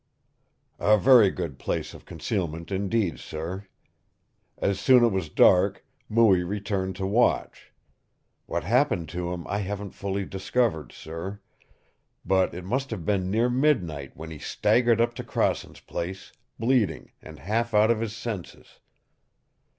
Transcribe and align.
"A 0.79 0.97
very 0.97 1.29
good 1.29 1.59
place 1.59 1.93
of 1.93 2.05
concealment 2.05 2.71
indeed, 2.71 3.19
sir. 3.19 3.67
As 4.57 4.79
soon 4.79 5.03
as 5.03 5.11
it 5.11 5.13
was 5.13 5.29
dark, 5.29 5.85
Mooie 6.09 6.41
returned 6.41 6.95
to 6.95 7.05
watch. 7.05 7.71
What 8.47 8.63
happened 8.63 9.09
to 9.09 9.31
him 9.31 9.45
I 9.45 9.59
haven't 9.59 9.91
fully 9.91 10.25
discovered, 10.25 10.91
sir. 10.91 11.39
But 12.25 12.55
it 12.55 12.65
must 12.65 12.89
have 12.89 13.05
been 13.05 13.29
near 13.29 13.47
midnight 13.47 14.17
when 14.17 14.31
he 14.31 14.39
staggered 14.39 14.99
up 14.99 15.13
to 15.13 15.23
Crossen's 15.23 15.81
place, 15.81 16.33
bleeding 16.57 17.11
and 17.21 17.37
half 17.37 17.75
out 17.75 17.91
of 17.91 17.99
his 17.99 18.15
senses. 18.17 18.79